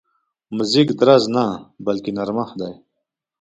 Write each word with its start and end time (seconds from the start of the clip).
موزیک 0.55 0.89
درز 0.99 1.23
نه، 1.35 1.45
بلکې 1.85 2.11
نرمښت 2.17 2.55
دی. 2.61 2.73